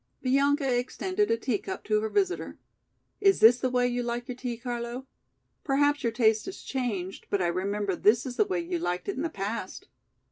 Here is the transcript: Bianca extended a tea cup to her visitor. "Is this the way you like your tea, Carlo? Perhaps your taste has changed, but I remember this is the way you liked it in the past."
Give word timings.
Bianca 0.23 0.79
extended 0.79 1.29
a 1.29 1.37
tea 1.37 1.59
cup 1.59 1.83
to 1.83 2.01
her 2.01 2.09
visitor. 2.09 2.57
"Is 3.19 3.39
this 3.39 3.59
the 3.59 3.69
way 3.69 3.87
you 3.87 4.01
like 4.01 4.27
your 4.27 4.35
tea, 4.35 4.57
Carlo? 4.57 5.05
Perhaps 5.63 6.01
your 6.01 6.11
taste 6.11 6.47
has 6.47 6.63
changed, 6.63 7.27
but 7.29 7.39
I 7.39 7.45
remember 7.45 7.95
this 7.95 8.25
is 8.25 8.35
the 8.35 8.45
way 8.45 8.61
you 8.61 8.79
liked 8.79 9.07
it 9.07 9.15
in 9.15 9.21
the 9.21 9.29
past." 9.29 9.89